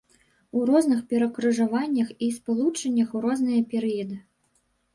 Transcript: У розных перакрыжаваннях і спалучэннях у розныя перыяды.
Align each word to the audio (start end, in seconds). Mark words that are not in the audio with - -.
У 0.59 0.61
розных 0.69 1.03
перакрыжаваннях 1.11 2.09
і 2.29 2.31
спалучэннях 2.39 3.15
у 3.19 3.25
розныя 3.29 3.61
перыяды. 3.77 4.21